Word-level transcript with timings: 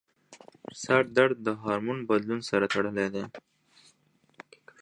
سردرد 0.83 1.35
د 1.43 1.47
هارمون 1.63 1.99
بدلون 2.09 2.41
سره 2.49 2.65
تړلی 2.73 3.07
دی. 3.13 3.23